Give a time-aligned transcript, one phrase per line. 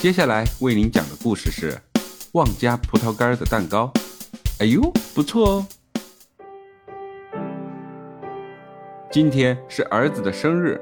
[0.00, 1.72] 接下来为您讲的故事是
[2.34, 3.90] 《旺家葡萄干的蛋糕》。
[4.60, 4.80] 哎呦，
[5.12, 5.66] 不错哦！
[9.10, 10.80] 今天是儿子的生日，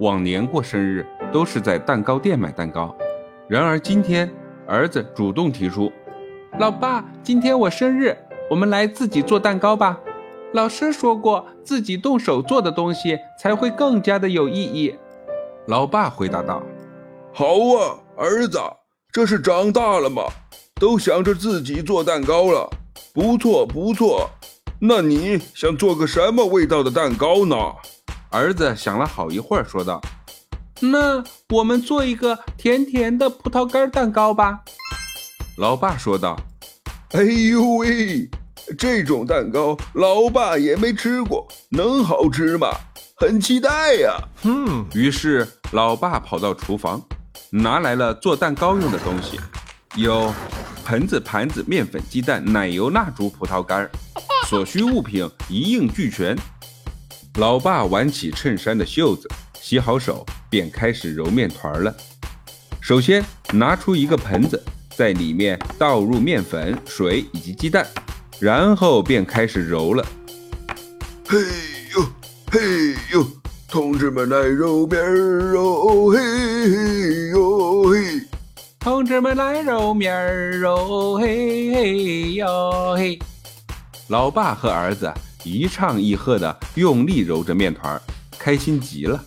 [0.00, 2.92] 往年过生日都是在蛋糕店买蛋糕，
[3.48, 4.28] 然而今天
[4.66, 5.92] 儿子主动提出
[6.58, 8.16] ：“老爸，今天我生日，
[8.50, 10.00] 我们来自己做蛋糕吧。
[10.54, 14.96] 老师说过，自己动手做的东西才会更加的有意义。”
[15.68, 16.60] 老爸回答道
[17.32, 17.46] ：“好
[17.76, 18.60] 啊。”儿子，
[19.10, 20.24] 这是长大了吗？
[20.74, 22.68] 都想着自己做蛋糕了，
[23.14, 24.28] 不错不错。
[24.78, 27.56] 那你想做个什么味道的蛋糕呢？
[28.28, 29.98] 儿子想了好一会儿，说道
[30.80, 34.60] ：“那我们做一个甜甜的葡萄干蛋糕吧。”
[35.56, 36.38] 老爸说道
[37.12, 38.28] ：“哎呦喂，
[38.76, 42.68] 这种蛋糕老爸也没吃过，能好吃吗？
[43.16, 47.00] 很期待呀。”嗯，于是老爸跑到厨房。
[47.52, 49.40] 拿来了做蛋糕用的东西，
[49.96, 50.32] 有
[50.84, 53.90] 盆子、盘子、面粉、鸡蛋、奶油、蜡烛、葡萄干，
[54.46, 56.38] 所需物品一应俱全。
[57.38, 59.28] 老爸挽起衬衫的袖子，
[59.60, 61.92] 洗好手，便开始揉面团了。
[62.80, 64.62] 首先拿出一个盆子，
[64.96, 67.84] 在里面倒入面粉、水以及鸡蛋，
[68.38, 70.06] 然后便开始揉了。
[71.26, 71.38] 嘿
[71.96, 72.02] 呦，
[72.52, 73.26] 嘿呦。
[73.72, 77.39] 同志们来揉面儿哦，嘿嘿哟嘿！
[78.80, 83.18] 同志们来揉面儿哦，嘿嘿哟嘿！
[84.08, 85.12] 老爸和儿子
[85.44, 88.00] 一唱一和的用力揉着面团，
[88.38, 89.22] 开心极了。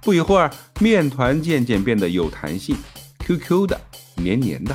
[0.00, 2.74] 不一会儿，面团渐渐变得有弹性
[3.18, 3.78] ，Q Q 的，
[4.16, 4.74] 黏黏的。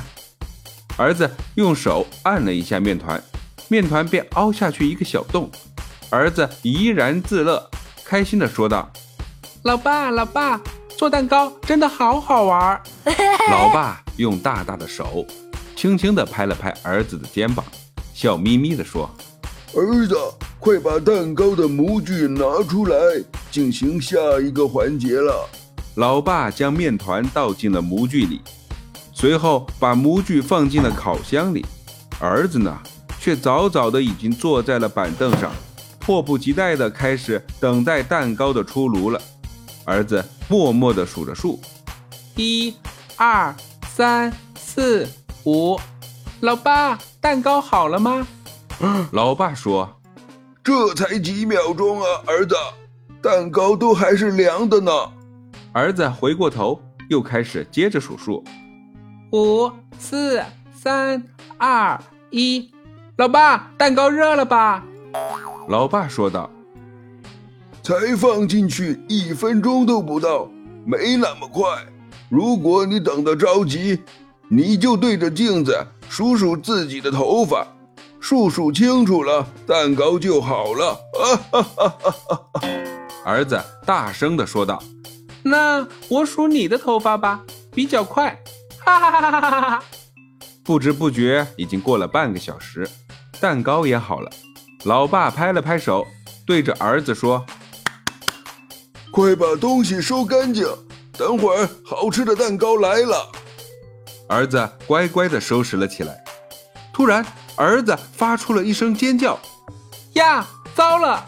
[0.96, 3.20] 儿子用手按了一下面团，
[3.66, 5.50] 面团便凹下去一个小洞。
[6.08, 7.68] 儿子怡然自乐，
[8.04, 8.88] 开心的说道。
[9.64, 10.60] 老爸，老爸，
[10.96, 12.80] 做蛋糕真的好好玩。
[13.50, 15.26] 老爸用大大的手
[15.74, 17.64] 轻轻地拍了拍儿子的肩膀，
[18.12, 19.10] 笑眯眯地说
[19.74, 20.14] ：“儿子，
[20.58, 22.96] 快把蛋糕的模具拿出来，
[23.50, 25.48] 进行下一个环节了。”
[25.96, 28.40] 老爸将面团倒进了模具里，
[29.12, 31.64] 随后把模具放进了烤箱里。
[32.20, 32.78] 儿子呢，
[33.18, 35.50] 却早早的已经坐在了板凳上，
[35.98, 39.20] 迫不及待地开始等待蛋糕的出炉了。
[39.86, 41.58] 儿子默默地数着数，
[42.36, 42.74] 一、
[43.22, 43.54] 二、
[43.86, 45.06] 三、四、
[45.44, 45.78] 五。
[46.40, 48.26] 老爸，蛋糕好了吗？
[49.12, 50.00] 老爸说
[50.64, 52.54] ：“这才几秒钟啊，儿子，
[53.20, 54.90] 蛋糕都还是凉的呢。”
[55.74, 56.80] 儿子回过头，
[57.10, 58.42] 又开始接着数数：
[59.32, 60.42] 五、四、
[60.74, 61.22] 三、
[61.58, 62.70] 二、一。
[63.18, 64.82] 老爸，蛋糕热了吧？
[65.68, 66.48] 老爸说道。
[67.82, 70.48] 才放进去一分钟都不到，
[70.86, 71.66] 没那么快。
[72.30, 73.98] 如果你等得着急，
[74.48, 77.66] 你就对着镜子数数自己的头发，
[78.20, 80.94] 数数清楚了，蛋糕就好了。
[81.12, 82.70] 哈哈哈哈哈！
[83.24, 84.80] 儿子大声地说道
[85.42, 87.40] ：“那我数你的头发吧，
[87.72, 88.40] 比较快。”
[88.86, 89.84] 哈哈哈哈哈哈！
[90.62, 92.88] 不知不觉已经过了半个小时，
[93.40, 94.30] 蛋糕也好了。
[94.84, 96.06] 老爸拍了拍手，
[96.46, 97.44] 对着儿子说。
[99.10, 100.64] 快把东西收干净，
[101.20, 103.30] 等会儿好吃的蛋糕来了。
[104.26, 106.24] 儿子乖乖的收拾了起来。
[106.94, 107.22] 突然，
[107.56, 109.38] 儿子发出了一声尖叫
[110.16, 111.22] ：“呀，糟了！”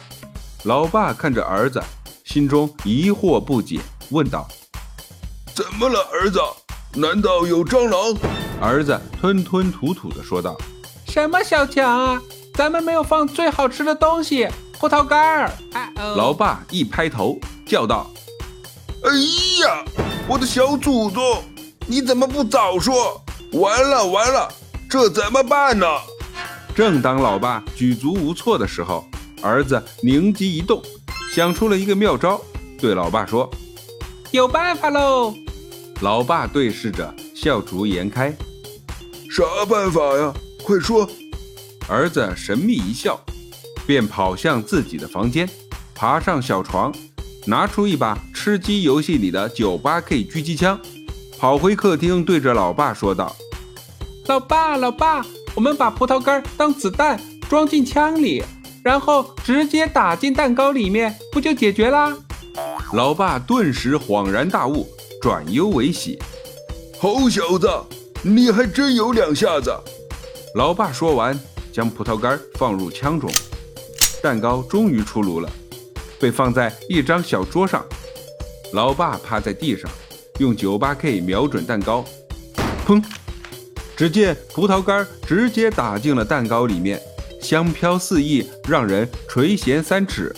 [0.64, 1.78] 老爸看着儿子，
[2.24, 4.48] 心中疑惑不解，问道
[5.54, 6.40] ：“怎么了，儿子？
[6.94, 8.18] 难道有蟑螂？”
[8.62, 10.56] 儿子吞吞吐吐的说道
[11.06, 12.22] ：“什么小强啊，
[12.54, 14.48] 咱们没有放最好吃的东西——
[14.80, 15.52] 葡萄干儿。”
[16.16, 17.38] 老爸一拍头。
[17.66, 18.10] 叫道
[19.04, 19.10] ：“哎
[19.62, 19.84] 呀，
[20.28, 21.42] 我的小祖宗，
[21.86, 23.22] 你怎么不早说？
[23.52, 24.52] 完了完了，
[24.90, 25.86] 这怎么办呢？”
[26.74, 29.04] 正当老爸举足无措的时候，
[29.40, 30.82] 儿子灵机一动，
[31.34, 32.40] 想出了一个妙招，
[32.78, 33.48] 对老爸说
[34.32, 35.34] ：“有办法喽！”
[36.00, 38.34] 老爸对视着，笑逐颜开
[39.30, 40.32] ：“啥办法呀？
[40.64, 41.08] 快说！”
[41.88, 43.20] 儿子神秘一笑，
[43.86, 45.48] 便跑向自己的房间，
[45.94, 46.92] 爬上小床。
[47.44, 50.76] 拿出一把吃鸡游戏里的 98K 狙击枪，
[51.38, 53.36] 跑回客厅，对着老爸说道
[54.26, 55.24] ：“老爸，老爸，
[55.54, 58.42] 我们把葡萄干当子弹装进枪里，
[58.82, 62.12] 然后直接打进蛋糕里面，不就解决啦？”
[62.94, 64.88] 老爸顿时恍然大悟，
[65.20, 66.18] 转忧为喜
[67.00, 67.70] ：“好小子，
[68.22, 69.72] 你还真有两下子！”
[70.56, 71.38] 老爸说完，
[71.72, 73.30] 将葡萄干放入枪中，
[74.20, 75.48] 蛋糕终于出炉了。
[76.18, 77.84] 被放在一张小桌上，
[78.72, 79.90] 老爸趴在地上，
[80.38, 82.04] 用九八 K 瞄准蛋糕，
[82.86, 83.04] 砰！
[83.94, 87.00] 只见葡萄干直接打进了蛋糕里面，
[87.40, 90.34] 香飘四溢，让人垂涎三尺。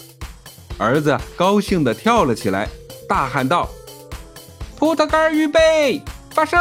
[0.77, 2.69] 儿子高兴地跳了起来，
[3.09, 3.71] 大喊道
[4.77, 6.57] ：“葡萄干预备，发射！”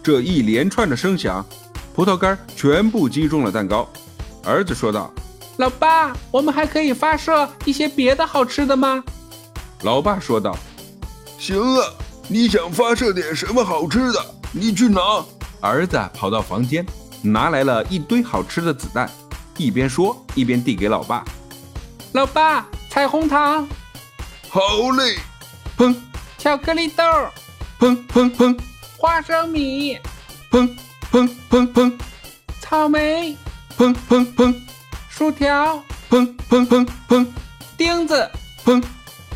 [0.00, 1.44] 这一连串的声响，
[1.92, 3.88] 葡萄干全部击中了蛋糕。
[4.44, 5.12] 儿子说道
[5.56, 9.02] ：“老爸，我们还可以发射一些别的好吃的吗？”
[9.82, 10.56] 老爸说道
[11.38, 11.86] ：“行啊，
[12.28, 15.00] 你想发射点什么好吃的，你去拿。”
[15.60, 16.84] 儿子跑到房间。
[17.24, 19.08] 拿来了一堆好吃的子弹，
[19.56, 21.24] 一边说一边递给老爸。
[22.14, 23.64] 老爸，彩虹糖，
[24.48, 24.60] 好
[24.96, 25.18] 嘞！
[25.78, 25.94] 砰！
[26.36, 27.04] 巧克力豆，
[27.78, 28.58] 砰砰砰！
[28.98, 29.96] 花生米，
[30.50, 30.68] 砰
[31.12, 31.92] 砰砰砰！
[32.60, 33.36] 草莓，
[33.78, 34.41] 砰砰砰！
[35.22, 35.80] 薯条，
[36.10, 37.24] 砰砰砰砰！
[37.78, 38.28] 钉子，
[38.64, 38.82] 砰！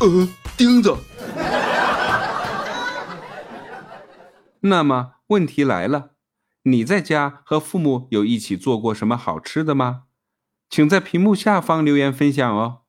[0.01, 0.93] 呃，钉子。
[4.59, 6.09] 那么问题来了。
[6.63, 10.01] 你在家和父母有一起做过什么好吃的吗？
[10.69, 12.79] 请在屏幕下方留言分享哦。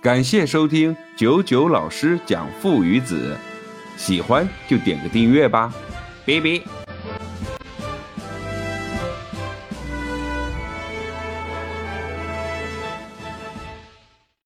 [0.00, 3.36] 感谢收听九九老师讲父与子，
[3.98, 5.70] 喜欢就点个订阅吧，
[6.24, 6.83] 拜拜。